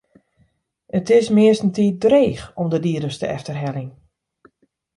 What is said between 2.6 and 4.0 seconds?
de dieders te efterheljen.